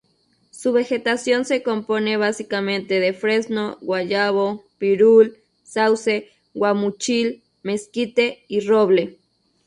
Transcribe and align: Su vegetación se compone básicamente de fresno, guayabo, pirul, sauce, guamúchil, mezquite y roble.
Su 0.49 0.73
vegetación 0.73 1.45
se 1.45 1.61
compone 1.61 2.17
básicamente 2.17 2.99
de 2.99 3.13
fresno, 3.13 3.77
guayabo, 3.81 4.63
pirul, 4.79 5.37
sauce, 5.63 6.31
guamúchil, 6.55 7.43
mezquite 7.61 8.39
y 8.47 8.61
roble. 8.65 9.19